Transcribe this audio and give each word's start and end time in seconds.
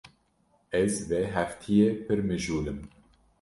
Ez 0.81 0.95
vê 1.07 1.21
hefteyê 1.33 1.89
pir 2.05 2.19
mijûl 2.27 2.65
im. 2.71 2.79